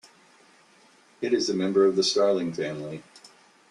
It 1.21 1.31
is 1.31 1.47
a 1.47 1.53
member 1.53 1.85
of 1.85 1.95
the 1.95 2.01
starling 2.01 2.53
family. 2.53 3.03